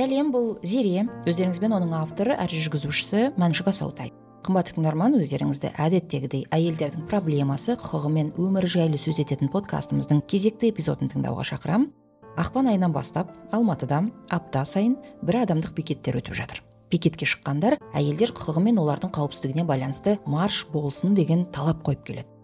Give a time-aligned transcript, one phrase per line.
[0.00, 1.02] сәлем бұл зере.
[1.28, 4.14] Өздеріңізбен оның авторы әрі жүргізушісі мәншүк асаутай.
[4.46, 11.12] Қымбатты тыңдарман өздеріңізді әдеттегідей әйелдердің проблемасы құқығы мен өмірі жайлы сөз ететін подкастымыздың кезекті эпизодын
[11.12, 11.90] тыңдауға шақырамын
[12.40, 16.64] ақпан айынан бастап алматыда апта сайын бір адамдық пикеттер өтіп жатыр.
[16.88, 22.39] Пикетке шыққандар әйелдер құқығы мен олардың қауіпсіздігіне байланысты марш болсын деген талап қойып келеді.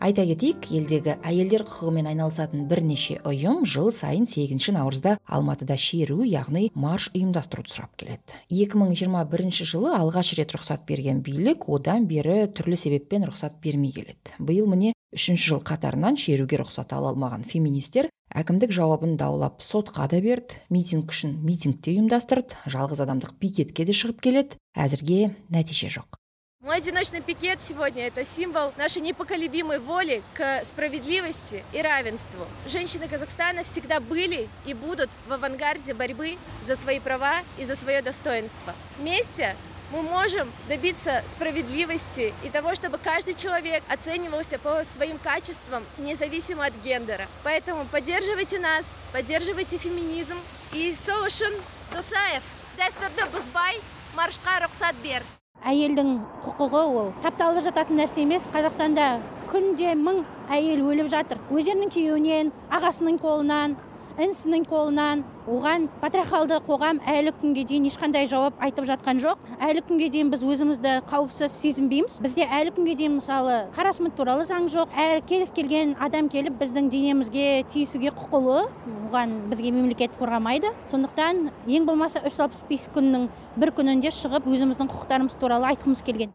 [0.00, 6.70] Айта кетейік елдегі әйелдер құқығымен айналысатын бірнеше ұйым жыл сайын сегізінші наурызда алматыда шеру яғни
[6.74, 8.38] марш ұйымдастыруды сұрап келеді.
[8.48, 14.32] 2021 жылы алғаш рет рұқсат берген билік одан бері түрлі себеппен рұқсат бермей келеді.
[14.38, 20.22] Биыл міне үшінші жыл қатарынан шеруге рұқсат ала алмаған феминистер әкімдік жауабын даулап сотқа да
[20.24, 24.56] берді митинг үшін митинг те ұйымдастырды жалғыз адамдық пикетке де шығып келеді.
[24.78, 26.19] Әзірге нәтиже жоқ.
[26.62, 32.46] Мой одиночный пикет сегодня– это символ нашей непоколебимой воли к справедливости и равенству.
[32.66, 38.02] Женщины Казахстана всегда были и будут в авангарде борьбы за свои права и за свое
[38.02, 38.74] достоинство.
[38.98, 39.56] Вместе
[39.90, 46.74] мы можем добиться справедливости и того, чтобы каждый человек оценивался по своим качествам, независимо от
[46.84, 47.26] гендера.
[47.42, 50.36] Поэтому поддерживайте нас, поддерживайте феминизм
[50.74, 51.54] и соушын
[51.90, 52.44] Досаев.
[52.76, 53.80] Дәстүрді бұзбай,
[54.14, 55.24] маршқа рұқсат бер.
[55.66, 58.46] Әйелдің құқығы ол тапталып жататын нәрсе емес.
[58.54, 59.10] Қазақстанда
[59.50, 61.40] күнде мың әйел өліп жатыр.
[61.52, 63.76] Өздерінің күйеуінен ағасының қолынан
[64.18, 69.38] інісінің қолынан оған патриархалды қоғам әлі күнге дейін ешқандай жауап айтып жатқан жоқ.
[69.62, 72.18] Әлі күнге дейін біз өзімізді қауіпсіз сезінбейміз.
[72.24, 74.90] Бізде әлі күнге дейін мысалы харасмент туралы заң жоқ.
[74.96, 78.66] Әр кез келген адам келіп біздің денемізге тиісуге құқылы.
[79.10, 80.74] Оған бізге мемлекет қорғамайды.
[80.90, 86.04] Сондықтан ең болмаса үш жүз алпыс бес күннің бір күнінде шығып өзіміздің құқықтарымыз туралы айтқымыз
[86.06, 86.34] келген.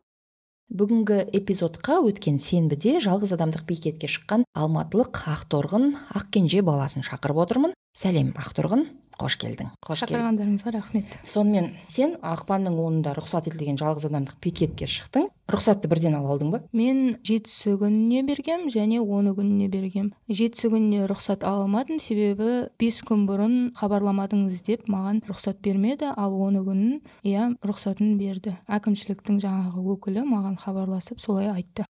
[0.73, 7.75] Бүгінгі эпизодқа өткен сенбіде жалғыз адамдық пикетке шыққан алматылық ақторғын ақкенже баласын шақырып отырмын.
[7.95, 8.85] Сәлем ақтұрғын
[9.16, 9.69] қош келдің.
[9.85, 11.13] Қош шақырғандарыңызға рахмет.
[11.23, 15.29] Сонымен сен ақпанның онында рұқсат етілген жалғыз адамдық пикетке шықтың.
[15.47, 16.59] Рұқсатты бірден ала алдың ба?
[16.75, 20.11] Мен жетісі күніне бергем және оны күніне бергем.
[20.28, 26.35] Жетісі күніне рұқсат ала алмадым себебі бес күн бұрын хабарламадыңыз деп маған рұқсат бермеді ал
[26.35, 28.57] оны күнін иә рұқсатын берді.
[28.67, 31.88] Әкімшіліктің жаңағы өкілі маған хабарласып солай айтты.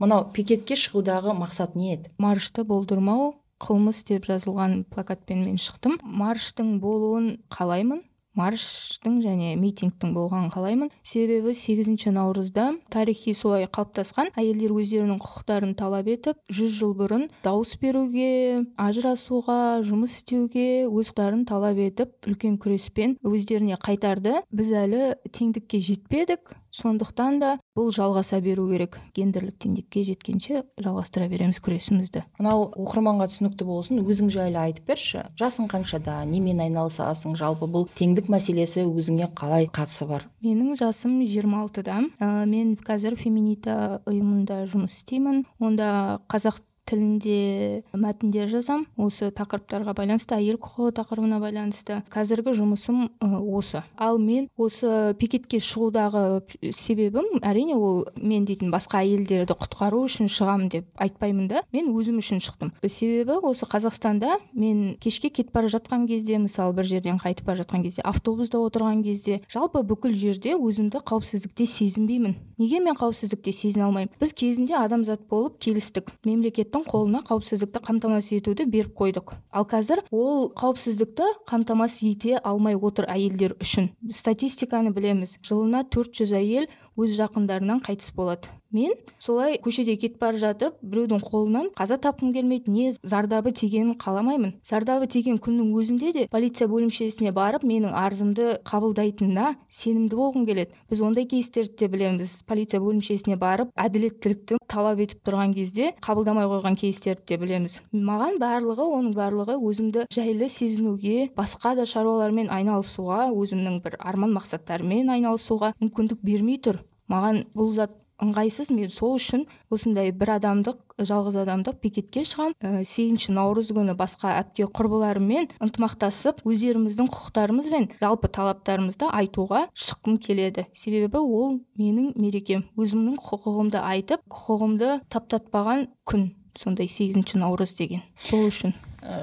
[0.00, 2.10] Мынау пикетке шығудағы мақсат не еді?
[2.18, 6.00] Маршты болдырмау қылмыс деп жазылған плакатпен мен шықтым.
[6.04, 8.04] Марштың болуын қалаймын.
[8.34, 10.88] Марштың және митингтің болғанын қалаймын.
[11.06, 17.76] Себебі сегізінші наурызда тарихи солай қалыптасқан әйелдер өздерінің құқықтарын талап етіп жүз жыл бұрын дауыс
[17.78, 24.42] беруге ажырасуға жұмыс істеуге өз құқықтарын талап етіп үлкен күреспен өздеріне қайтарды.
[24.50, 26.56] Біз әлі теңдікке жетпедік.
[26.74, 28.98] Сондықтан да бұл жалғаса беру керек.
[29.16, 32.24] Гендерлік теңдікке жеткенше жалғастыра береміз күресімізді.
[32.38, 35.24] Мынау оқырманға түсінікті болсын өзің жайлы айтып берші.
[35.40, 40.28] Жасың қаншада немен айналысасың жалпы бұл теңдік мәселесі өзіңе қалай қатысы бар?
[40.44, 42.00] Менің жасым 26 алтыда.
[42.20, 45.44] Ә, мен қазір феминита ұйымында жұмыс істеймін.
[45.58, 48.86] Онда қазақ тілінде мәтіндер жазам.
[49.00, 53.82] Осы тақырыптарға байланысты әйел құқығы тақырыбына байланысты қазіргі жұмысым осы.
[53.96, 56.44] Ал мен осы пикетке шығудағы
[56.76, 62.20] себебім әрине ол мен дейтін басқа әйелдерді құтқару үшін шығамын деп айтпаймын да мен өзім
[62.20, 62.74] үшін шықтым.
[62.84, 67.86] Себебі осы қазақстанда мен кешке кетіп бара жатқан кезде мысалы бір жерден қайтып бара жатқан
[67.86, 72.36] кезде автобуста отырған кезде жалпы бүкіл жерде өзімді қауіпсіздікте сезінбеймін.
[72.58, 74.12] Неге мен қауіпсіздікте сезіне алмаймын?
[74.20, 76.12] Біз кезінде адамзат болып келістік.
[76.24, 79.36] Мемлекет қолына қауіпсіздікті қамтамасыз етуді беріп қойдық.
[79.54, 83.92] Ал қазір ол қауіпсіздікті қамтамасыз ете алмай отыр әйелдер үшін.
[84.10, 85.38] Статистиканы білеміз.
[85.46, 86.66] Жылына 400 әйел
[86.98, 88.50] өз жақындарынан қайтыс болады.
[88.74, 88.92] Мен
[89.22, 94.56] солай көшеде кетіп бара жатып біреудің қолынан қаза тапқым келмейді не зардабы тигенін қаламаймын.
[94.66, 100.74] Зардабы тиген күннің өзінде де полиция бөлімшесіне барып менің арызымды қабылдайтынына сенімді болғым келеді.
[100.90, 102.42] Біз ондай кейстерді де білеміз.
[102.46, 107.80] Полиция бөлімшесіне барып әділеттілікті талап етіп тұрған кезде қабылдамай қойған кейстерді де білеміз.
[107.94, 115.12] Маған барлығы оның барлығы өзімді жайлы сезінуге басқа да шаруалармен айналысуға өзімнің бір арман мақсаттарыммен
[115.14, 116.82] айналысуға мүмкіндік бермей тұр.
[117.10, 119.44] Маған бұл зат ыңғайсыз мен сол үшін
[119.74, 122.54] осындай бір адамдық жалғыз адамдық пикетке шығам.
[122.62, 130.20] Ә, сегізінші наурыз күні басқа әпке құрбыларыммен ынтымақтасып өздеріміздің құқықтарымыз бен жалпы талаптарымызды айтуға шыққым
[130.22, 130.68] келеді.
[130.74, 138.04] Себебі ол менің мерекем өзімнің құқығымды айтып құқығымды таптатпаған күн сондай сегізінші наурыз деген.
[138.18, 138.76] Сол үшін.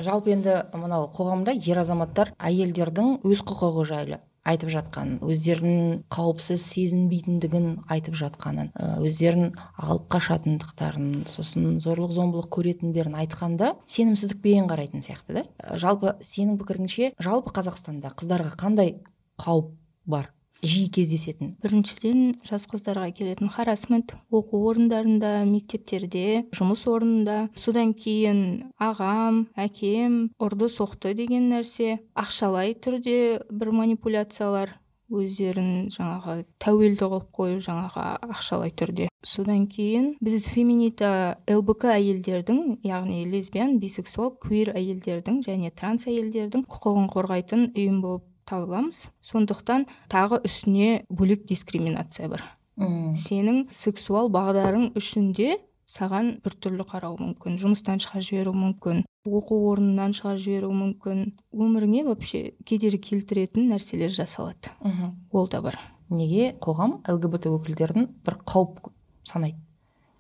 [0.06, 4.20] Жалпы енді мынау қоғамда ер азаматтар әйелдердің өз құқығы жайлы.
[4.48, 8.72] Айтып жатқан өздерін қауіпсіз сезінбейтіндігін айтып жатқанын
[9.06, 15.46] өздерін алып қашатындықтарын сосын зорлық зомбылық көретіндерін айтқанда сенімсіздікпен қарайтын сияқты да.
[15.78, 18.96] Жалпы сенің пікіріңше жалпы қазақстанда қыздарға қандай
[19.42, 19.76] қауіп
[20.10, 20.32] бар?
[20.64, 21.56] Жиі кездесетін.
[21.64, 28.44] Біріншіден жас қыздарға келетін харасмент оқу орындарында мектептерде жұмыс орнында содан кейін
[28.82, 34.78] ағам әкем ұрды соқты деген нәрсе ақшалай түрде бір манипуляциялар
[35.12, 39.10] өздерін жаңағы тәуелді қылып қою жаңағы ақшалай түрде.
[39.28, 47.12] Содан кейін біз феминита лбк әйелдердің яғни лесбиян бисексуал квир әйелдердің және транс әйелдердің құқығын
[47.12, 49.10] қорғайтын ұйым болып табыламыз.
[49.26, 52.44] Сондықтан тағы үстіне бөлек дискриминация бар.
[52.82, 53.14] Үм.
[53.14, 60.16] сенің сексуал бағдарың үшін де саған біртүрлі қарауы мүмкін жұмыстан шығарып жіберуі мүмкін оқу орнынан
[60.18, 61.20] шығарып жіберуі мүмкін.
[61.54, 64.72] Өміріңе вообще кедергі келтіретін нәрселер жасалады.
[64.82, 65.12] Мхм.
[65.32, 65.78] ол да бар.
[66.10, 68.90] Неге қоғам лгбт өкілдерін бір қауіп
[69.24, 69.60] санайды?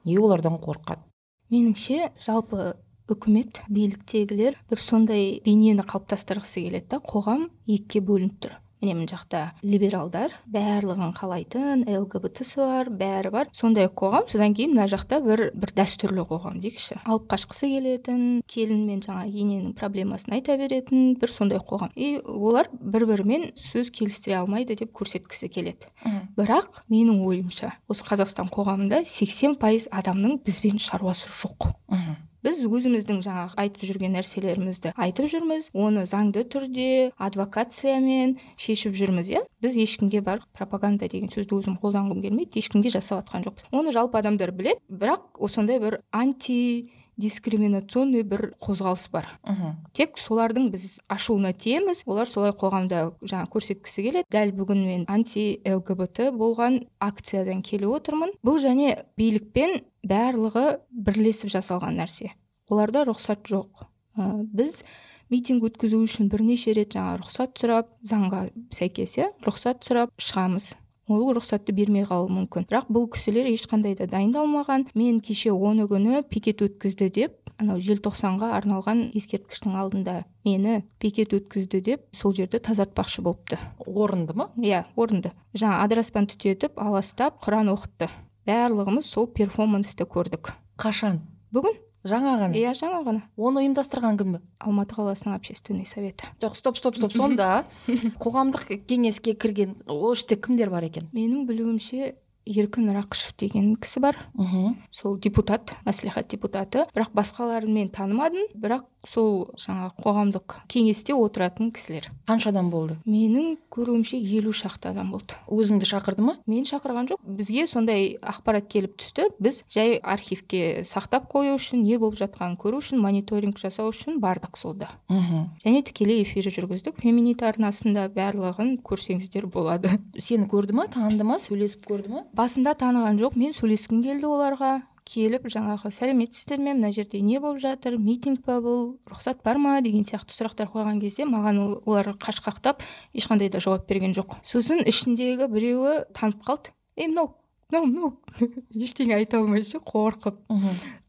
[0.06, 1.02] Неге олардан қорқады?
[1.50, 2.76] Меніңше жалпы
[3.10, 8.60] үкімет биліктегілер бір сондай бейнені қалыптастырғысы келеді да қоғам екіге бөлініп тұр.
[8.82, 13.50] Міне мына жақта либералдар барлығын қалайтын лгбтсі бар бәрі бар.
[13.54, 16.98] Сондай қоғам содан кейін мына жақта бір бір дәстүрлі қоғам дейікші.
[17.06, 21.94] Алып қашқысы келетін келін мен жаңағы ененің проблемасын айта беретін бір сондай қоғам.
[21.94, 25.94] И олар бір бірімен сөз келістіре алмайды деп көрсеткісі келеді.
[26.34, 31.70] Бірақ менің ойымша осы қазақстан қоғамында 80 пайыз адамның бізбен шаруасы жоқ.
[31.86, 32.18] Мхм.
[32.46, 39.44] Біз өзіміздің жаңағы айтып жүрген нәрселерімізді айтып жүрміз оны заңды түрде адвокациямен шешіп жүрміз иә?
[39.62, 43.70] Біз ешкімге барып пропаганда деген сөзді өзім қолданғым келмейді ешкімге жасап жатқан жоқпыз.
[43.72, 49.28] Оны жалпы адамдар біледі бірақ осындай бір анти дискриминационный бір қозғалыс бар.
[49.44, 49.76] Мхм.
[49.94, 52.04] тек солардың біз ашуына тиеміз.
[52.06, 54.26] Олар солай қоғамда жаңа көрсеткісі келеді.
[54.32, 58.32] Дәл бүгін мен анти лгбт болған акциядан келіп отырмын.
[58.44, 62.32] Бұл және билікпен барлығы бірлесіп жасалған нәрсе.
[62.70, 63.86] Оларда рұқсат жоқ.
[64.18, 64.84] Ә, біз
[65.32, 70.74] митинг өткізу үшін бірнеше рет жаңа рұқсат сұрап заңға сәйкес иә рұқсат сұрап шығамыз.
[71.10, 72.68] Ол рұқсатты бермей қалуы мүмкін.
[72.70, 74.90] Бірақ бұл кісілер ешқандай да дайындалмаған.
[74.94, 80.16] Мен кеше оны күні пикет өткізді деп анау желтоқсанға арналған ескерткіштің алдында
[80.48, 83.60] мені пикет өткізді деп сол жерді тазартпақшы болыпты.
[83.86, 84.50] Орынды ма?
[84.58, 85.34] Иә орынды.
[85.54, 88.10] Жаңа адыраспан түтетіп аластап құран оқытты.
[88.50, 90.56] Барлығымыз сол перформансты көрдік.
[90.82, 91.22] Қашан?
[91.54, 91.78] Бүгін.
[92.08, 92.58] Жаңа ғана.
[92.58, 93.24] Иә жаңа ғана.
[93.38, 96.30] Оны ұйымдастырған кім алматы қаласының общественный советі.
[96.42, 97.66] Жоқ стоп стоп стоп сонда
[98.24, 101.10] қоғамдық кеңеске кірген ол іште кімдер бар екен?
[101.16, 102.16] Менің білуімше
[102.46, 104.18] еркін рақышев деген кісі бар.
[104.34, 104.78] Мхм.
[104.92, 106.86] Сол депутат мәслихат депутаты.
[106.96, 108.50] Бірақ басқаларын мен танымадым.
[108.56, 112.12] Бірақ сол жаңа қоғамдық кеңесте отыратын кісілер.
[112.30, 112.98] Қанша адам болды?
[113.06, 115.38] Менің көруімше елу шақты адам болды.
[115.50, 116.36] Өзіңді шақырды ма?
[116.46, 117.22] Мен шақырған жоқ.
[117.26, 119.32] Бізге сондай ақпарат келіп түсті.
[119.42, 124.58] Біз жай архивке сақтап қою үшін не болып жатқанын көру үшін мониторинг жасау үшін бардық
[124.58, 125.50] солда мхм.
[125.66, 127.02] Және тікелей эфир жүргіздік.
[127.02, 129.98] Феминита арнасында барлығын көрсеңіздер болады.
[130.20, 132.26] Сені көрді ма таныды ма сөйлесіп көрді ма?
[132.36, 134.72] Басында таныған жоқ мен сөйлескім келді оларға.
[135.12, 136.76] Келіп жаңағы сәлеметсіздер ме?
[136.78, 137.98] Мына жерде не болып жатыр?
[137.98, 139.00] Митинг па бұл?
[139.10, 139.80] Рұқсат бар ма?
[139.82, 142.84] деген сияқты сұрақтар қойған кезде маған ол- олар қашқақтап
[143.18, 144.38] ешқандай да жауап берген жоқ.
[144.46, 146.70] Сосын ішіндегі біреуі танып қалды.
[146.96, 147.34] Ей мынау
[147.72, 148.12] мынау мынау!
[148.76, 150.38] Ештеңе айта алмай ше қорқып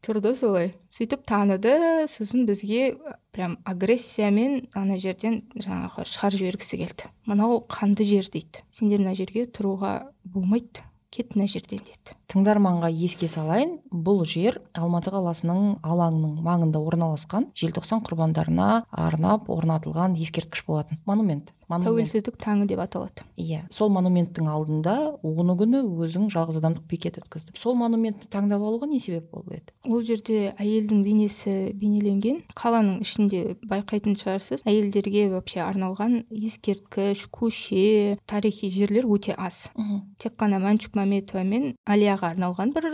[0.01, 0.73] тұрды солай.
[0.89, 2.07] Сөйтіп таныды.
[2.09, 2.97] Сосын бізге
[3.31, 7.11] прям агрессиямен ана жерден жаңағы шығарып жібергісі келді.
[7.29, 8.65] Мынау қанды жер дейді.
[8.71, 10.81] Сендер мына жерге тұруға болмайды
[11.13, 12.17] кет мына жерден деді.
[12.33, 20.65] Тыңдарманға еске салайын бұл жер алматы қаласының алаңының маңында орналасқан желтоқсан құрбандарына арнап орнатылған ескерткіш
[20.65, 20.97] болатын.
[21.05, 21.89] Монумент монумент.
[21.89, 23.25] Тәуелсіздік таңы деп аталады.
[23.39, 28.89] Иә сол монументтің алдында оны күні өзің жалғыз адамдық пикет өткіздің сол монументті таңдап алуға
[28.89, 29.73] не себеп болып еді?
[29.87, 38.71] Ол жерде әйелдің бейнесі бейнеленген қаланың ішінде байқайтын шығарсыз әйелдерге вообще арналған ескерткіш көше тарихи
[38.73, 39.67] жерлер өте аз.
[40.21, 41.73] Тек қана мәншүк мәметова мен
[42.23, 42.85] алияға арналған бір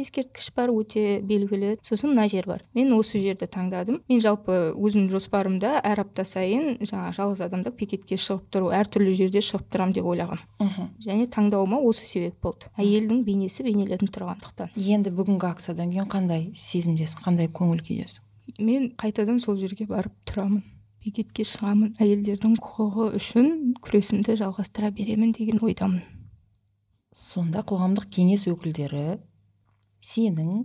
[0.00, 1.76] ескерткіш бар өте белгілі.
[1.86, 2.62] Сосын мына жер бар.
[2.74, 4.00] Мен осы жерді таңдадым.
[4.08, 9.42] Мен жалпы өзімнің жоспарымда әр апта сайын жаңағы жалғыз адамдық пикетке шығып тұру әртүрлі жерде
[9.44, 10.88] шығып тұрамын деп ойлағанмын мхм.
[11.04, 12.70] Және таңдауыма осы себеп болды.
[12.78, 14.72] Әйелдің бейнесі бейнеленіп тұрғандықтан.
[14.76, 17.22] Енді бүгінгі акциядан кейін қандай сезімдесің?
[17.24, 18.24] Қандай көңіл күйдесің?
[18.64, 20.62] Мен қайтадан сол жерге барып тұрамын.
[20.98, 21.94] Пикетке шығамын.
[22.02, 23.50] Әйелдердің құқығы үшін
[23.84, 26.02] күресімді жалғастыра беремін деген ойдамын.
[27.14, 29.18] Сонда қоғамдық кеңес өкілдері
[30.04, 30.64] сенің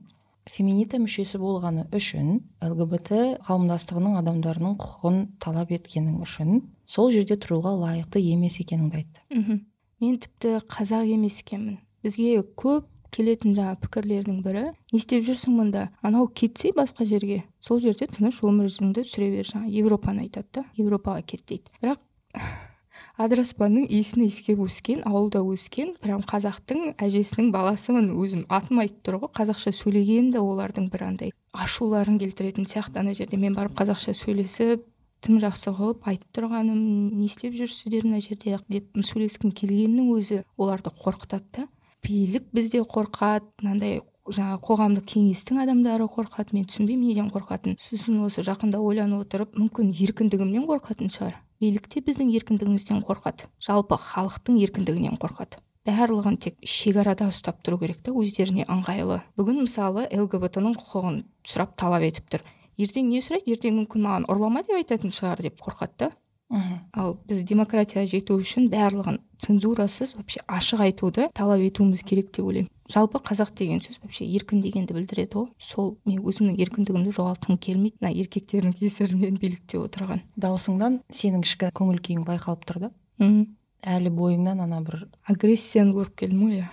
[0.52, 3.12] феминита мүшесі болғаны үшін лгбт
[3.48, 9.62] қауымдастығының адамдарының құқығын талап еткенің үшін сол жерде тұруға лайықты емес екеніңді айтты.
[10.04, 11.78] Мен тіпті қазақ емес екенмін.
[12.04, 15.86] Бізге көп келетін жаңағы пікірлердің бірі не істеп жүрсің мұнда?
[16.02, 21.24] Анау кетсе басқа жерге сол жерде тыныш өміріңді сүре бер жаңағы европаны айтады да европаға
[21.24, 21.72] кет дейді.
[21.80, 22.02] Бірақ
[23.22, 29.32] адыраспанның иісін иіскеп өскен ауылда өскен прям қазақтың әжесінің баласымын өзім атым айтып тұр ғой
[29.38, 33.38] қазақша сөйлегенім де олардың бір андай ашуларын келтіретін сияқты ана жерде.
[33.38, 34.88] Мен барып қазақша сөйлесіп
[35.22, 36.80] тым жақсы қылып айтып тұрғаным
[37.14, 41.68] не істеп жүрсіздер мына жерде деп сөйлескім келгеннің өзі оларды қорқытады да.
[42.04, 47.78] Билік бізде қорқады мынандай жаңағы қоғамдық кеңестің адамдары қорқады мен түсінбеймін неден қорқатынын.
[47.80, 51.43] Сосын осы жақында ойланып отырып мүмкін еркіндігімнен қорқатын шығар.
[51.62, 53.50] Билік те біздің еркіндігімізден қорқады.
[53.62, 55.62] Жалпы халықтың еркіндігінен қорқады.
[55.84, 59.20] Барлығын тек шекарада ұстап тұру керек та өздеріне ыңғайлы.
[59.36, 62.46] Бүгін мысалы лгбт ның құқығын сұрап талап етіп тұр.
[62.80, 63.52] Ертең не сұрайды?
[63.52, 66.10] Ертең мүмкін маған ұрлама деп айтатын шығар деп қорқады да.
[66.94, 72.70] Ал біз демократияға жету үшін барлығын цензурасыз вообще ашық айтуды талап етуіміз керек деп ойлаймын.
[72.94, 77.98] Жалпы қазақ деген сөз вообще еркін дегенді білдіреді ғой сол мен өзімнің еркіндігімді жоғалтқым келмейді
[78.02, 80.22] мына еркектердің кесірінен билікте отырған.
[80.38, 82.92] Даусыңнан сенің ішкі көңіл күйің байқалып тұр да?
[83.84, 86.70] Әлі бойыңнан ана бір агрессияны көріп келдім ғой иә.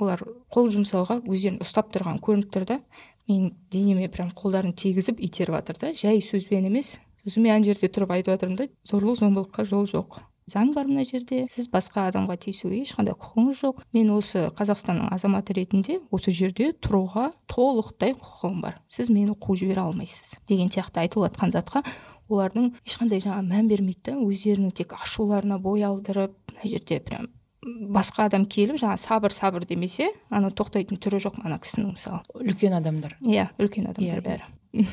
[0.00, 0.22] Олар
[0.54, 2.80] қол жұмсауға өздерін ұстап тұрған көрініп тұр да.
[3.28, 5.92] Мен денеме прям қолдарын тигізіп итеріп жатыр да.
[5.92, 8.68] Жай сөзбен емес сосын мен ана жерде тұрып айтып жатырмын да.
[8.88, 10.22] Зорлық зомбылыққа жол жоқ.
[10.50, 11.44] Заң бар мына жерде.
[11.52, 13.82] Сіз басқа адамға тиісуге ешқандай құқығыңыз жоқ.
[13.96, 18.80] Мен осы қазақстанның азаматы ретінде осы жерде тұруға толықтай құқығым бар.
[18.90, 21.84] Сіз мені қуып жібере алмайсыз деген сияқты айтылып жатқан затқа
[22.30, 27.30] олардың ешқандай жаңа мән бермейді да өздерінің тек ашуларына бой алдырып мына жерде прям
[27.62, 32.22] басқа адам келіп жаңа сабыр сабыр демесе ана тоқтайтын түрі жоқ ана кісінің мысалы.
[32.34, 33.16] Үлкен адамдар.
[33.26, 34.46] Иә үлкен адамдар бәрі.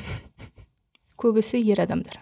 [1.22, 2.20] көбісі ер адамдар.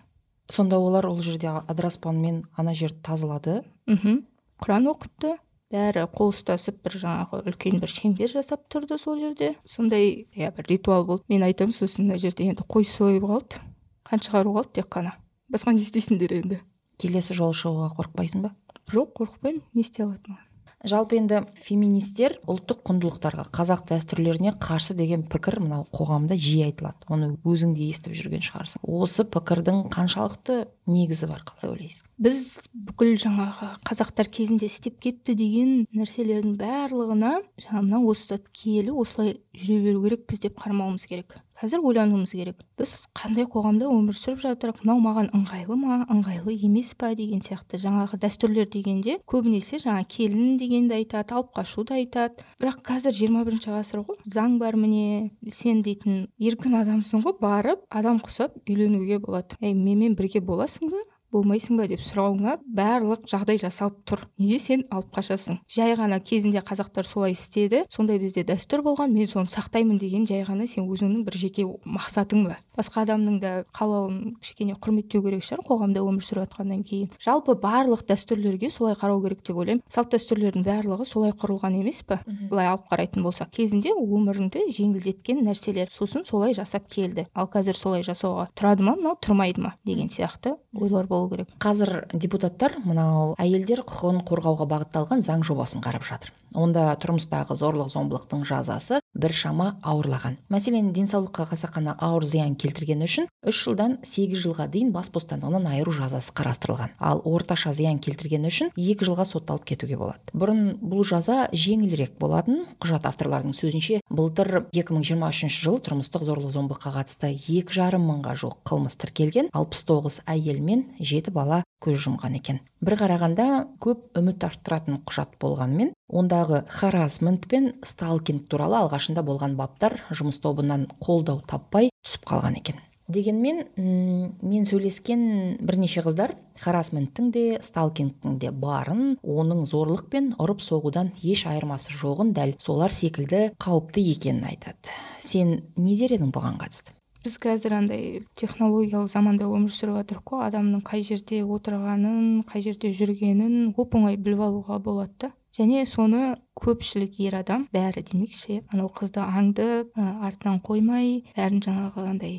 [0.49, 3.63] Сонда олар ол жерде адыраспанмен ана жерді тазалады.
[3.87, 4.25] Мхм.
[4.63, 5.37] Құран оқытты.
[5.73, 9.57] Бәрі қол ұстасып бір жаңағы үлкен бір шеңбер жасап тұрды сол жерде.
[9.67, 11.27] Сондай иә бір ритуал болды.
[11.29, 13.59] Мен айтамын сосын мына жерде енді қой сойып қалды
[14.07, 15.17] қан шығару қалды тек қана.
[15.51, 16.63] Басқа не істейсіңдер енді?
[17.03, 18.55] Келесі жолы шығуға қорықпайсың ба?
[18.87, 19.65] Жоқ қорықпаймын.
[19.75, 20.46] Не істей алады маған
[20.87, 27.07] жалпы енді феминистер ұлттық құндылықтарға қазақ дәстүрлеріне қарсы деген пікір мынау қоғамда жиі айтылады.
[27.11, 28.83] Оны өзің де естіп жүрген шығарсың.
[28.83, 32.07] Осы пікірдің қаншалықты негізі бар қалай ойлайсың?
[32.23, 37.35] Біз бүкіл жаңағы қазақтар кезінде істеп кетті деген нәрселердің барлығына
[37.67, 41.39] жаңа мынау осы киелі осылай жүре беру керекпіз деп қарамауымыз керек.
[41.57, 42.59] Қазір ойлануымыз керек.
[42.77, 45.99] Біз қандай қоғамда өмір сүріп жатырмық мынау маған ыңғайлы ма?
[46.13, 47.81] Ыңғайлы емес па деген сияқты.
[47.81, 52.45] Жаңағы дәстүрлер дегенде көбінесе жаңа келін дегенді айтады алып қашуды айтады.
[52.61, 54.21] Бірақ қазір 21 бірінші ғасыр ғой.
[54.29, 57.39] Заң бар міне сен дейтін еркін адамсың ғой.
[57.41, 59.57] Барып адам құсап үйленуге болады.
[59.61, 61.01] Ей менімен бірге боласың ба?
[61.37, 64.25] Болмайсың ба деп сұрауыңа барлық жағдай жасалып тұр.
[64.41, 65.61] Неге сен алып қашасың?
[65.69, 70.45] Жай ғана кезінде қазақтар солай істеді сондай бізде дәстүр болған мен соны сақтаймын деген жай
[70.49, 72.59] ғана сен өзіңнің бір жеке мақсатың ба?
[72.77, 77.13] Басқа адамның да қалауын кішкене құрметтеу керек шығар қоғамда өмір сүріп жатқаннан кейін.
[77.23, 79.83] Жалпы барлық дәстүрлерге солай қарау керек деп ойлаймын.
[79.89, 85.89] Салт дәстүрлердің барлығы солай құрылған емес па былай алып қарайтын болсақ кезінде өміріңді жеңілдеткен нәрселер
[85.95, 87.27] сосын солай жасап келді.
[87.33, 89.73] Ал қазір солай жасауға тұрады ма мынау тұрмайды ма?
[89.87, 91.49] деген сияқты ойлар болу керек.
[91.63, 96.33] Қазір депутаттар мынау әйелдер құқығын қорғауға бағытталған заң жобасын қарап жатыр.
[96.57, 100.39] Онда тұрмыстағы зорлық зомбылықтың жазасы біршама ауырлаған.
[100.53, 105.95] Мәселен денсаулыққа қасақана ауыр зиян келтіргені үшін үш жылдан сегіз жылға дейін бас бостандығынан айыру
[105.97, 106.97] жазасы қарастырылған.
[106.99, 110.21] Ал орташа зиян келтіргені үшін екі жылға сотталып кетуге болады.
[110.33, 112.65] Бұрын бұл жаза жеңілірек болатын.
[112.83, 118.99] Құжат авторларының сөзінше былтыр 2023 жылы тұрмыстық зорлық зомбылыққа қатысты екі жарым мыңға жуық қылмыс
[119.01, 122.63] тіркелген алпыс тоғыз әйел мен жеті бала көз жұмған екен.
[122.85, 123.47] Бір қарағанда
[123.83, 130.89] көп үміт арттыратын құжат болғанымен ондағы харасмент пен сталкинг туралы алғашында болған баптар жұмыс тобынан
[131.03, 132.83] қолдау таппай түсіп қалған екен.
[133.07, 135.21] Дегенмен мен сөйлескен
[135.63, 142.35] бірнеше қыздар харасменттің де сталкингтің де барын оның зорлық пен ұрып соғудан еш айырмасы жоғын
[142.35, 144.91] дәл солар секілді қауіпті екенін айтады.
[145.23, 146.96] Сен не дер едің бұған қатысты?
[147.27, 148.05] Біз қазір андай
[148.39, 154.17] технологиялық заманда өмір сүріп жатырмық қой адамның қай жерде отырғанын қай жерде жүргенін оп оңай
[154.17, 155.13] біліп алуға болады.
[155.27, 161.63] Да және соны көпшілік ер адам бәрі демекші анау қызды аңдып ә, артынан қоймай бәрін
[161.65, 162.35] жаңағы андай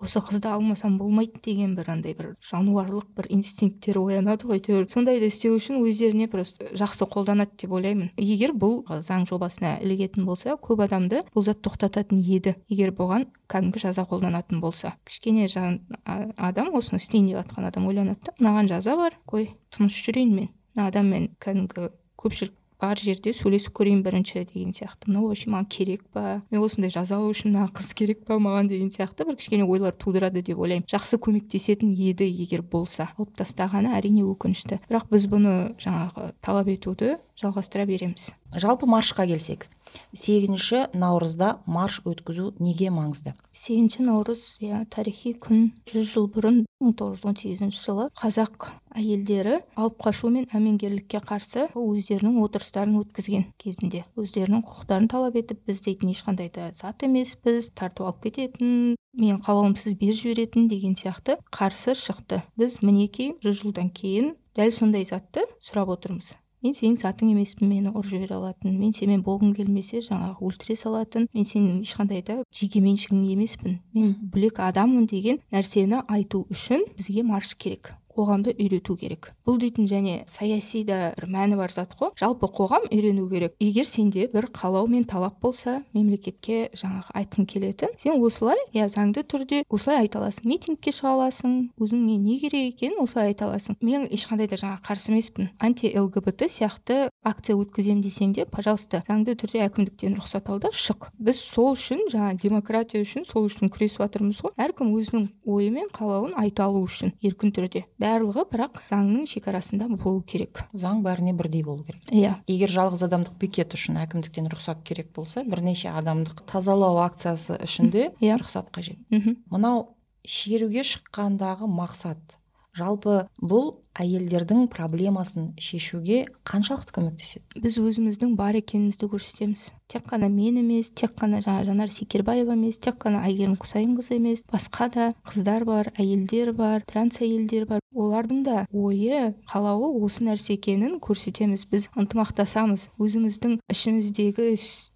[0.00, 5.30] осы қызды алмасам болмайды деген бір андай бір жануарлық бір инстинкттер оянады ғой әйтеуір сондайды
[5.30, 8.10] істеу үшін өздеріне просто жақсы қолданады деп ойлаймын.
[8.16, 12.56] Егер бұл заң жобасына ілігетін болса көп адамды бұл зат тоқтататын еді.
[12.68, 14.96] Егер бұған кәдімгі жаза қолданатын болса.
[15.08, 19.96] Кішкене жан адам осыны істейін деп жатқан адам ойланады да мынаған жаза бар қой тыныш
[20.04, 20.52] жүрейін мен.
[20.76, 25.08] Мына адаммен кәдімгі көпшілік бар жерде сөйлесіп көрейін бірінші деген сияқты.
[25.08, 26.42] Мынау вообще маған керек па?
[26.50, 29.96] Мен осындай жаза алу үшін мына қыз керек па маған деген сияқты бір кішкене ойлар
[29.96, 30.86] тудырады деп ойлаймын.
[30.90, 33.10] Жақсы көмектесетін еді егер болса.
[33.16, 34.80] Алып тастағаны әрине өкінішті.
[34.90, 38.32] Бірақ біз бұны жаңағы талап етуді жалғастыра береміз.
[38.56, 39.68] Жалпы маршқа келсек
[40.16, 43.34] сегізінші наурызда марш өткізу неге маңызды?
[43.56, 45.70] Сегізінші наурыз иә тарихи күн.
[45.88, 51.20] Жүз жыл бұрын мың тоғыз жүз он сегізінші жылы қазақ әйелдері алып қашу мен әмеңгерлікке
[51.24, 54.04] қарсы өздерінің отырыстарын өткізген кезінде.
[54.16, 59.96] Өздерінің құқықтарын талап етіп біз дейтін ешқандай да зат емеспіз тартып алып кететін менің қалауымсыз
[60.00, 62.42] беріп жіберетін деген сияқты қарсы шықты.
[62.56, 66.34] Біз мінекей жүз жылдан кейін дәл сондай затты сұрап отырмыз.
[66.66, 71.28] Мен сенің затың емеспін мені ұрып жібере алатын мен сенімен болғым келмесе жаңағы өлтіре салатын
[71.36, 73.78] мен сенің ешқандай да жекеменшігің емеспін.
[73.94, 77.94] Мен бөлек адаммын деген нәрсені айту үшін бізге марш керек.
[78.16, 79.30] Қоғамды үйрету керек.
[79.46, 82.12] Бұл дейтін және саяси да бір мәні бар зат қой.
[82.18, 83.54] Жалпы қоғам үйрену керек.
[83.60, 87.94] Егер сенде бір қалау мен талап болса мемлекетке жаңағы айтқың келетін.
[88.02, 90.48] Сен осылай иә заңды түрде осылай айта аласың.
[90.48, 91.56] Митингке шыға аласың.
[91.78, 93.76] Өзіңе не керек екенін осылай айта аласың.
[93.80, 95.50] Мен ешқандай да жаңағы қарсы емеспін.
[95.60, 101.10] Анти лгбт сияқты акция өткіземін десең де пожалуйста заңды түрде әкімдіктен рұқсат ал да шық.
[101.18, 104.54] Біз сол үшін жаңа демократия үшін сол үшін күресіп жатырмыз ғой.
[104.62, 107.84] Әркім өзінің ойы мен қалауын айта алу үшін еркін түрде.
[108.06, 110.62] Барлығы бірақ заңның шекарасында болу керек.
[110.76, 112.04] Заң бәріне бірдей болу керек.
[112.14, 112.36] Иә.
[112.50, 118.10] Егер жалғыз адамдық пикет үшін әкімдіктен рұқсат керек болса бірнеше адамдық тазалау акциясы үшін де
[118.20, 118.38] иә.
[118.40, 119.00] рұқсат қажет.
[119.10, 119.96] Мхм мынау
[120.26, 122.38] шеруге шыққандағы мақсат.
[122.76, 127.62] Жалпы бұл әйелдердің проблемасын шешуге қаншалықты көмектеседі?
[127.62, 129.70] Біз өзіміздің бар екенімізді көрсетеміз.
[129.88, 134.42] Тек қана мен емес тек қана жаңа жанар секербаева емес тек қана әйгерім құсайынқызы емес
[134.50, 137.80] басқа да қыздар бар әйелдер бар транс әйелдер бар.
[137.96, 141.64] Олардың да ойы қалауы осы нәрсе екенін көрсетеміз.
[141.70, 142.90] Біз ынтымақтасамыз.
[143.00, 144.50] Өзіміздің ішіміздегі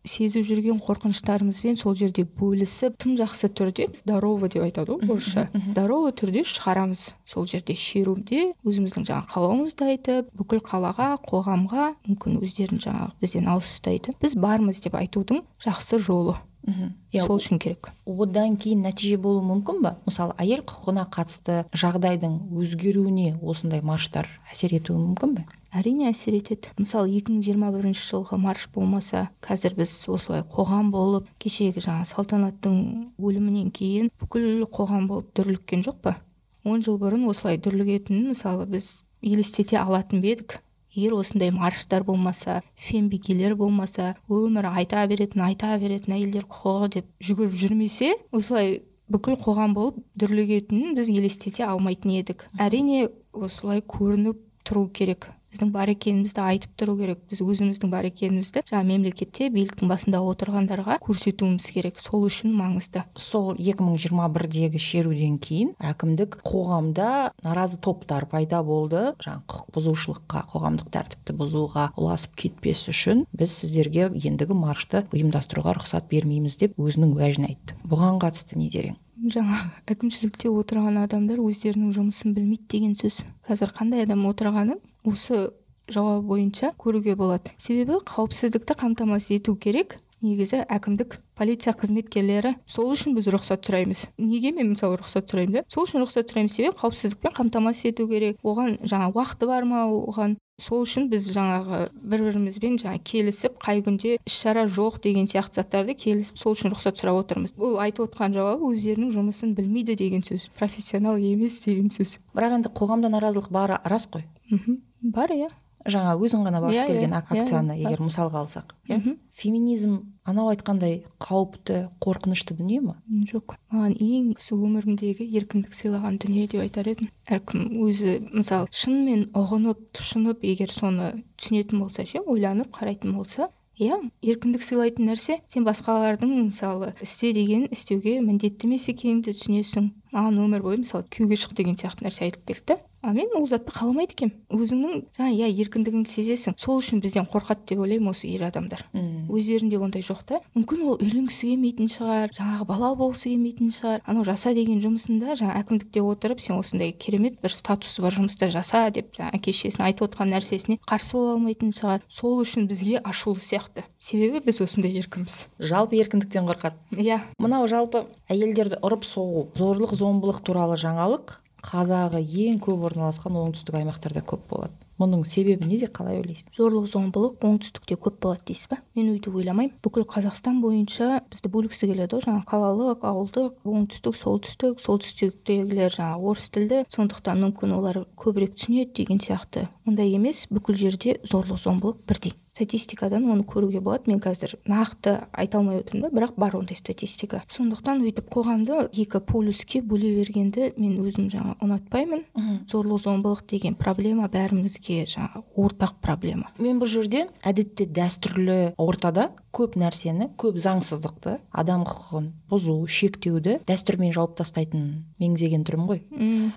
[0.05, 5.47] сезіп жүрген қорқыныштарымызбен сол жерде бөлісіп тым жақсы түрде здорово деп айтады ғой орысша.
[5.71, 7.15] здорово түрде шығарамыз.
[7.25, 8.53] Сол жерде шеруде
[8.91, 14.15] өзіміздің жаңағы қалауымызды айтып бүкіл қалаға қоғамға мүмкін өздерін жаңағы бізден алыс ұстайды.
[14.21, 16.37] Біз бармыз деп айтудың жақсы жолы.
[16.67, 16.93] Мхм.
[17.15, 17.89] Сол үшін керек.
[18.05, 24.75] одан кейін нәтиже болуы мүмкін ба мысалы әйел құқығына қатысты жағдайдың өзгеруіне осындай марштар әсер
[24.77, 25.47] етуі мүмкін бе?
[25.73, 26.69] Әрине әсер етеді.
[26.77, 34.11] Мысалы 2021 жылғы марш болмаса қазір біз осылай қоғам болып кешегі жаңа салтанаттың өлімінен кейін
[34.21, 36.19] бүкіл қоғам болып дүрліккен жоқ па?
[36.65, 40.59] Он жыл бұрын осылай дүрлігетінін мысалы біз елестете алатын ба едік.
[40.91, 47.55] Егер осындай марштар болмаса фембикелер болмаса өмірі айта беретін айта беретін әйелдер құқығы деп жүгіріп
[47.63, 52.47] жүрмесе осылай бүкіл қоғам болып дүрлігетінін біз елестете алмайтын едік.
[52.59, 55.31] Әрине осылай көрініп тұру керек.
[55.51, 57.21] Біздің бар екенімізді айтып тұру керек.
[57.31, 62.01] Біз өзіміздің бар екенімізді жаңағы мемлекетте биліктің басында отырғандарға көрсетуіміз керек.
[62.03, 63.05] Сол үшін маңызды.
[63.19, 67.11] Сол 2021-дегі шеруден кейін әкімдік қоғамда
[67.45, 69.11] наразы топтар пайда болды.
[69.25, 76.11] Жаңағы құқық бұзушылыққа қоғамдық тәртіпті бұзуға ұласып кетпес үшін біз сіздерге ендігі маршты ұйымдастыруға рұқсат
[76.11, 77.79] бермейміз деп өзінің уәжін айтты.
[77.85, 79.59] Бұған қатысты не дер едің жаңа
[79.91, 83.21] әкімшілікте отырған адамдар өздерінің жұмысын білмейді деген сөз.
[83.45, 85.51] Қазір қандай адам отырғанын осы
[85.93, 87.53] жауап бойынша көруге болады.
[87.59, 89.99] Себебі қауіпсіздікті қамтамасыз ету керек.
[90.21, 95.65] Негізі әкімдік полиция қызметкерлері сол үшін біз рұқсат сұраймыз неге мен мысалы рұқсат сұраймын да
[95.73, 98.37] сол үшін рұқсат сұраймыз себебі қауіпсіздікпен қамтамасыз ету керек.
[98.45, 100.37] Оған жаңа уақыты бар ма оған?
[100.61, 105.63] Сол үшін біз жаңағы бір бірімізбен жаңа келісіп қай күнде іс шара жоқ деген сияқты
[105.63, 110.21] заттарды келісіп сол үшін рұқсат сұрап отырмыз бұл айтып отқан жауабы өздерінің жұмысын білмейді деген
[110.27, 110.51] сөз.
[110.61, 112.19] Профессионал емес деген сөз.
[112.37, 114.29] Бірақ енді қоғамда наразылық бары рас қой?
[114.53, 115.49] Мхм бар иә.
[115.87, 117.87] Жаңа өзің ғана барып Иә, иә, келген иә, акцияны иә.
[117.89, 118.99] егер мысалға алсақ иә?
[118.99, 122.97] Мхм феминизм анау айтқандай қауіпті қорқынышты дүние ма
[123.31, 123.57] жоқ.
[123.73, 127.09] Маған ең осы өмірімдегі еркіндік сыйлаған дүние деп айтар едім.
[127.29, 133.49] Әркім өзі мысалы шынымен ұғынып тұшынып егер соны түсінетін болса ше ойланып қарайтын болса
[133.81, 135.39] иә еркіндік сыйлайтын нәрсе.
[135.49, 139.91] Сен басқалардың мысалы істе деген істеуге міндетті емес екеніңді түсінесің.
[140.13, 143.73] Маған өмір бойы мысалы күйеуге шық деген сияқты нәрсе айтылып келді а мен ол затты
[143.73, 144.37] қаламайды екенмін.
[144.53, 146.57] Өзіңнің жаңа иә еркіндігіңді сезесің.
[146.61, 148.85] Сол үшін бізден қорқады деп ойлаймын осы ер адамдар.
[148.93, 150.41] Өздерінде ондай жоқ та.
[150.55, 154.05] Мүмкін ол үйленгісі келмейтін шығар жаңағы бала болғысы келмейтін шығар.
[154.05, 158.87] Анау жаса деген жұмысында жаңа әкімдікте отырып сен осындай керемет бір статусы бар жұмысты жаса
[158.91, 162.05] деп жаңа әке шешесінің айтып отқан нәрсесіне қарсы бола алмайтын шығар.
[162.09, 163.87] Сол үшін бізге ашулы сияқты.
[163.99, 166.77] Себебі біз осындай еркінбіз жалпы еркіндіктен қорқады.
[166.93, 167.21] Иә.
[167.39, 174.23] Мынау жалпы әйелдерді ұрып соғу зорлық зомбылық туралы жаңалық казагы эң көп орналасқан оңтүстүк аймактарда
[174.33, 174.73] көп болот.
[175.01, 176.53] Мұның себебі неде қалай ойлайсың?
[176.57, 178.81] Зорлық зомбылық оңтүстікте көп болады дейсіз ба?
[178.95, 179.79] Мен өйтіп ойламаймын.
[179.81, 184.85] Бүкіл қазақстан бойынша бізді бөлгісі келеді ғой жаңағы қалалық ауылдық оңтүстік солтүстік.
[184.85, 189.67] Солтүстіктегілер жаңағы орыс тілді сондықтан мүмкін олар көбірек түсінеді деген сияқты.
[189.89, 192.37] Ондай емес бүкіл жерде зорлық зомбылық бірдей.
[192.51, 194.11] Статистикадан оны көруге болады.
[194.11, 197.41] Мен қазір нақты айта алмай отырмын да бірақ бар ондай статистика.
[197.49, 202.27] Сондықтан өйтіп қоғамды екі полюске бөле бергенді мен өзім жаңа ұнатпаймын.
[202.69, 206.51] Зорлық зомбылық деген проблема бәрімізге жаңа ортақ проблема.
[206.59, 214.15] Мен бұл жерде әдетте дәстүрлі ортада көп нәрсені көп заңсыздықты адам құқығын бұзу шектеуді дәстүрмен
[214.17, 214.87] жауып тастайтын
[215.23, 216.05] меңзеген түрім ғой.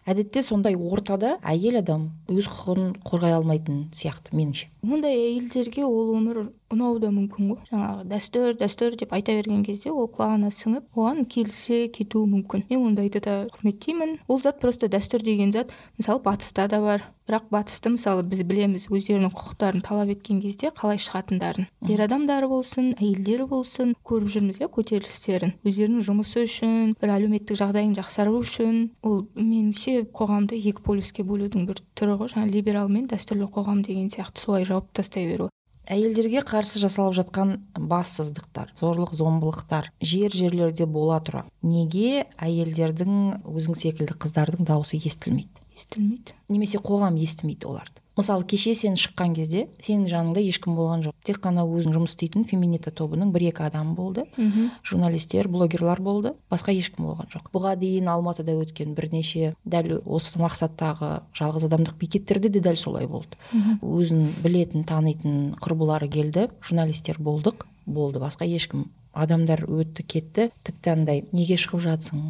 [0.09, 4.72] Әдетте сондай ортада әйел адам өз құқығын қорғай алмайтын сияқты меніңше.
[4.83, 6.43] Ондай әйелдерге ол өмір
[6.73, 7.61] ұнауы да мүмкін ғой.
[7.69, 12.65] Жаңағы дәстүр дәстүр деп айта берген кезде ол құлағына сіңіп оған келісе кетуі мүмкін.
[12.69, 14.17] Мен ондайды да құрметтеймін.
[14.27, 15.73] Ол зат просто дәстүр деген зат.
[15.99, 17.05] Мысалы батыста да бар.
[17.23, 21.69] Бірақ батысты мысалы біз білеміз өздерінің құқықтарын талап еткен кезде қалай шығатындарын.
[21.87, 25.53] Ер адамдары болсын әйелдері болсын көріп жүрміз иә көтерілістерін.
[25.63, 28.89] Өздерінің жұмысы үшін бір әлеуметтік жағдайын жақсару үшін.
[29.07, 32.33] Ол меніңше қоғамды екі полюске бөлудің бір түрі ғой.
[32.35, 35.49] Жаңағы либерал мен дәстүрлі қоғам деген сияқты солай жауып тастай беру.
[35.83, 41.43] Әйелдерге қарсы жасалып жатқан бассыздықтар зорлық зомбылықтар жер жерлерде бола тұра.
[41.61, 45.51] Неге әйелдердің өзің секілді қыздардың дауысы естілмейді?
[45.75, 46.37] Естілмейді.
[46.47, 47.99] Немесе қоғам естімейді оларды?
[48.17, 51.15] Мысалы кеше сен шыққан кезде сенің жаныңда ешкім болған жоқ.
[51.25, 54.25] Тек қана өзің жұмыс істейтін феминита тобының бір екі адамы болды.
[54.37, 54.69] Мхм.
[54.85, 56.35] Журналистер блогерлар болды.
[56.51, 57.49] Басқа ешкім болған жоқ.
[57.53, 63.37] Бұға дейін алматыда өткен бірнеше дәл осы мақсаттағы жалғыз адамдық бекеттерде де дәл солай болды.
[63.81, 66.49] Өзін білетін танитын құрбылары келді.
[66.61, 67.65] Журналистер болдық.
[67.85, 68.19] Болды.
[68.23, 70.49] Басқа ешкім адамдар өтті кетті.
[70.65, 72.23] Тіпті андай неге шығып жатсың?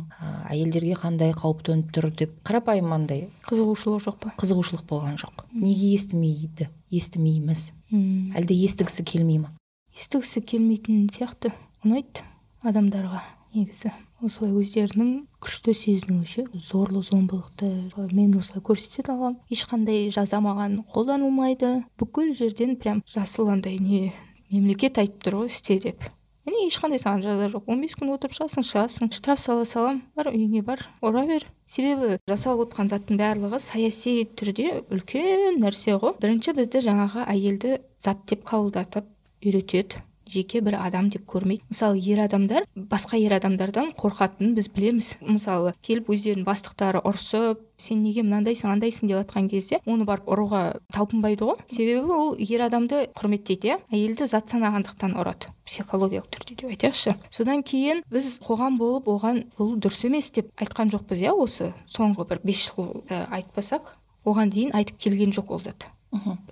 [0.51, 4.33] Әйелдерге қандай қауіп төніп тұр деп қарапайым андай қызығушылық жоқ па?
[4.41, 5.45] қызығушылық болған жоқ.
[5.55, 6.69] Неге естімейді?
[6.91, 7.71] Естімейміз.
[7.89, 8.33] Мм.
[8.37, 9.53] Әлде естігісі келмей ма?
[9.95, 11.53] Естігісі келмейтін сияқты.
[11.85, 12.25] Ұнайды
[12.63, 13.23] адамдарға
[13.55, 13.93] негізі.
[14.23, 21.83] Осылай өздерінің күшті сезінуі ше зорлық зомбылықты мен осылай көрсете аламын ешқандай жаза маған қолданылмайды.
[21.99, 24.13] Бүкіл жерден прям жасыл андай не
[24.53, 26.05] мемлекет айтып тұр ғой істе деп.
[26.43, 27.69] Міне ешқандай саған жаза жоқ.
[27.71, 29.11] Он бес күн отырып шығасың шығасың.
[29.15, 30.01] Штраф сала салам.
[30.15, 30.81] Бар үйіңе бар.
[30.99, 31.45] Ұра бер.
[31.71, 36.17] Себебі жасалып отқан заттың барлығы саяси түрде үлкен нәрсе ғой.
[36.19, 39.07] Бірінші бізді жаңағы әйелді зат деп қабылдатып
[39.39, 40.03] үйретеді.
[40.29, 41.63] Жеке бір адам деп көрмейді.
[41.69, 45.13] Мысалы ер адамдар басқа ер адамдардан қорқатынын біз білеміз.
[45.21, 49.09] Мысалы келіп өздерінің бастықтары ұрсып сен неге мынандайсың андайсың?
[49.09, 51.57] деп жатқан кезде оны барып ұруға талпынбайды ғой.
[51.67, 53.79] Себебі ол ер адамды құрметтейді иә?
[53.91, 55.51] Әйелді зат санағандықтан ұрады.
[55.67, 57.15] Психологиялық түрде деп айтайықшы.
[57.31, 61.73] Содан кейін біз қоғам болып оған бұл дұрыс емес деп айтқан жоқпыз иә осы.
[61.87, 65.87] Соңғы бір бес жылды айтпасақ оған дейін айтып келген жоқ ол зат.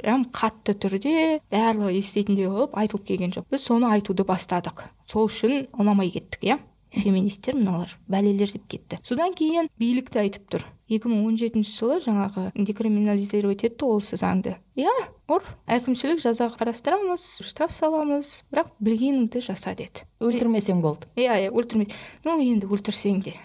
[0.01, 1.13] Прям қатты түрде
[1.51, 3.47] барлығы еститіндей қылып айтылып келген жоқ.
[3.51, 4.85] Біз соны айтуды бастадық.
[5.09, 6.59] Сол үшін ұнамай кеттік иә?
[6.91, 8.99] Феминистер мыналар бәлелер деп кетті.
[9.07, 10.65] Содан кейін билік те айтып тұр.
[10.91, 14.57] 2017 жылы жаңағы декриминализировать етті ғой осы заңды.
[14.75, 14.91] Иә
[15.31, 15.45] ұр.
[15.71, 20.03] Әкімшілік жаза қарастырамыз штраф саламыз бірақ білгеніңді жаса деді.
[20.19, 21.07] Өлтірмесең болды.
[21.15, 21.95] Иә иә өлтірмейді
[22.27, 23.37] ну енді өлтірсең де.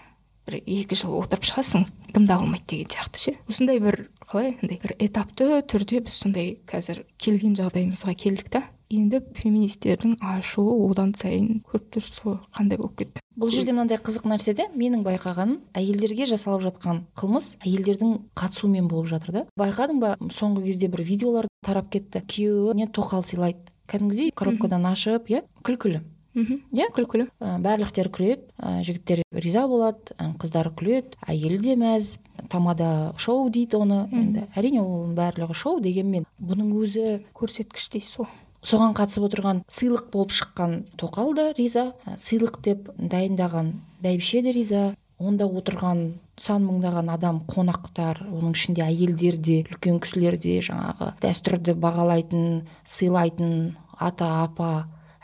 [0.47, 3.35] Бір екі жыл отырып шығасың дымда қалмайды деген сияқты ше.
[3.51, 8.63] Осындай бір қалай андай бір этапты түрде біз сондай қазір келген жағдайымызға келдік та.
[8.87, 13.23] Енді феминистердің ашуы одан сайын көріп тұрсыз ғой қандай болып кетті?
[13.35, 19.11] Бұл жерде мынандай қызық нәрсе де менің байқағаным әйелдерге жасалып жатқан қылмыс әйелдердің қатысуымен болып
[19.11, 19.43] жатыр да.
[19.59, 20.15] Байқадың ба?
[20.31, 22.23] Соңғы кезде бір видеолар тарап кетті.
[22.23, 23.67] Күйеуіне тоқал сыйлайды.
[23.91, 26.05] Кәдімгідей коробкадан ашып иә күлкілі.
[26.37, 26.63] Мхм.
[26.77, 27.27] Иә күлкілі.
[27.41, 28.47] Ә, барлықтер күледі.
[28.61, 32.17] Ә, жігіттер риза болады ә, қыздар күледі әйелі де мәз
[32.53, 34.05] тамада шоу дейді оны.
[34.13, 38.35] Енді әрине оның барлығы шоу дегенмен бұның өзі көрсеткіш дейсіз ғой
[38.67, 41.93] соған қатысып отырған сыйлық болып шыққан тоқал да риза.
[42.19, 44.85] Сыйлық деп дайындаған бәйбіше де риза.
[45.17, 51.73] Онда отырған сан мыңдаған адам қонақтар оның ішінде әйелдер де үлкен кісілер де жаңағы дәстүрді
[51.81, 53.55] бағалайтын сыйлайтын
[53.97, 54.73] ата апа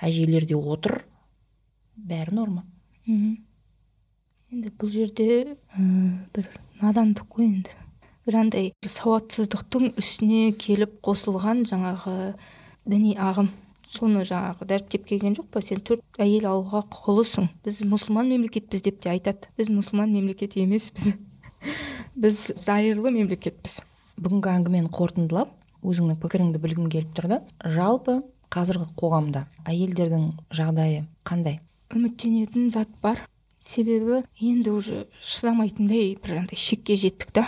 [0.02, 1.02] әжелер де отыр.
[1.96, 2.64] Бәрі норма.
[3.06, 3.38] Мхм.
[4.52, 5.82] Енді бұл жерде ә,
[6.34, 6.48] бір
[6.82, 7.72] надандық қой енді.
[8.26, 12.34] Бір андай сауатсыздықтың үстіне келіп қосылған жаңағы
[12.84, 13.48] діни ағым.
[13.92, 15.62] Соны жаңағы дәріптеп келген жоқ па?
[15.64, 17.48] Сен төрт әйел алуға құқылысың.
[17.64, 19.50] Біз мұсылман мемлекетпіз деп те айтады.
[19.58, 21.16] Біз мұсылман мемлекет емеспіз.
[22.22, 23.80] Біз зайырлы мемлекетпіз.
[24.22, 27.40] Бүгінгі әңгімені қорытындылап өзіңнің пікіріңді білгім келіп тұр да.
[27.64, 28.20] Жалпы
[28.52, 31.60] қазіргі қоғамда әйелдердің жағдайы қандай?
[31.92, 33.22] Үміттенетін зат бар.
[33.62, 37.46] Себебі енді уже шыдамайтындай бір андай шекке жеттік та.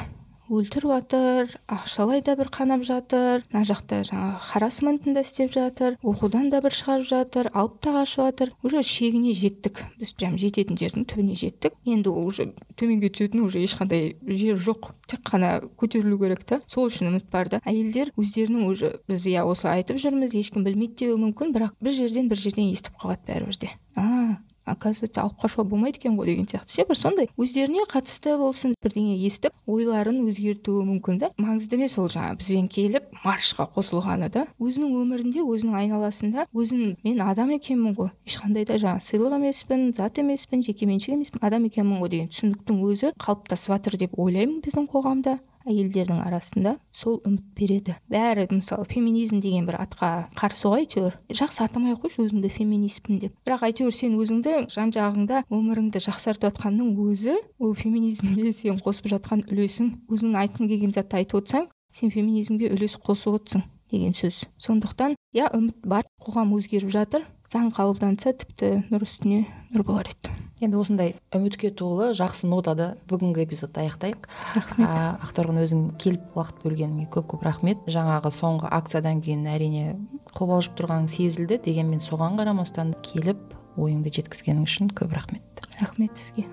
[0.60, 6.50] Өлтіріп жатыр ақшалай да бір қанап жатыр мына жақта жаңағы харасментін да істеп жатыр оқудан
[6.52, 8.52] да бір шығарып жатыр алып та қашып жатыр.
[8.62, 9.82] Уже шегіне жеттік.
[9.98, 11.74] Біз прям жететін жердің түбіне жеттік.
[11.84, 14.92] Енді уже төменге түсетін уже ешқандай жер жоқ.
[15.08, 16.60] Тек қана көтерілу керек та.
[16.68, 17.60] Сол үшін үміт бар да.
[17.64, 22.28] Әйелдер өздерінің уже біз иә осылай айтып жүрміз ешкім білмейді деуі мүмкін бірақ бір жерден
[22.28, 23.70] бір жерден естіп қалады бәрібір де.
[23.96, 26.84] А оказывается алып қашуға болмайды екен ғой деген сияқты ше?
[26.88, 27.28] Бір сондай.
[27.36, 31.30] Өздеріне қатысты болсын бірдеңе естіп ойларын өзгертуі мүмкін да.
[31.38, 34.46] Маңызды емес ол жаңағы бізбен келіп маршқа қосылғаны да.
[34.58, 38.12] Өзінің өмірінде өзінің айналасында өзін мен адам екенмін ғой.
[38.26, 41.42] Ешқандай да жаңағы сыйлық емеспін зат емеспін жекеменшік емеспін.
[41.44, 45.38] Адам екенмін ғой деген түсініктің өзі қалыптасып жатыр деп ойлаймын біздің қоғамда.
[45.68, 47.96] Әйелдердің арасында сол үміт береді.
[48.10, 51.18] Бәрі мысалы феминизм деген бір атқа қарсы ғой әйтеуір.
[51.32, 53.36] Жақсы атамай ақ қойшы өзіңді феминистпін деп.
[53.46, 59.46] Бірақ әйтеуір сен өзіңді жан жағыңда өміріңді жақсартып жатқанның өзі ол феминизмге сен қосып жатқан
[59.48, 64.44] үлесің өзің айтқың келген затты айтып отырсаң сен феминизмге үлес қосып отырсың деген сөз.
[64.58, 70.32] Сондықтан иә үміт бар қоғам өзгеріп жатыр заң қабылданса тіпті нұр үстіне нұр болар еді.
[70.64, 74.26] Енді осындай үмітке толы жақсы нотада бүгінгі эпизодты аяқтайық.
[74.56, 75.62] Рахмет.
[75.64, 77.84] Өзің келіп уақыт бөлгеніңе көп көп рахмет.
[77.90, 79.94] Жаңағы соңғы акциядан кейін әрине
[80.34, 85.64] қобалжып тұрғаның сезілді дегенмен соған қарамастан келіп ойыңды жеткізгенің үшін көп рахмет.
[85.80, 86.48] Рахмет сізге.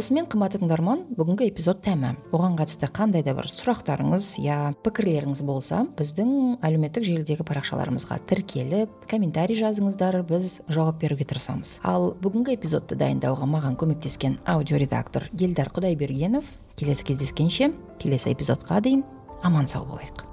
[0.00, 5.82] Осымен қымбатты тыңдарман бүгінгі эпизод тәмам оған қатысты қандай да бір сұрақтарыңыз я пікірлеріңіз болса
[5.98, 6.30] біздің
[6.64, 11.80] әлеуметтік желідегі парақшаларымызға тіркеліп комментарий жазыңыздар біз жауап беруге тырысамыз.
[11.84, 16.48] Ал бүгінгі эпизодты дайындауға маған көмектескен аудиоредактор елдар құдайбергенов.
[16.80, 19.04] Келесі кездескенше келесі эпизодқа дейін
[19.44, 20.24] аман сау болайық.